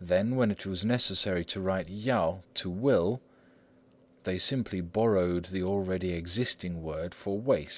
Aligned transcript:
Then, 0.00 0.36
when 0.36 0.52
it 0.52 0.66
was 0.66 0.84
necessary 0.84 1.44
to 1.46 1.60
write 1.60 1.88
down 1.88 1.96
yao, 1.96 2.42
"to 2.54 2.70
will," 2.70 3.20
they 4.22 4.38
simply 4.38 4.80
borrowed 4.80 5.46
the 5.46 5.64
already 5.64 6.12
existing 6.12 6.80
word 6.80 7.12
for 7.12 7.40
"waist." 7.40 7.76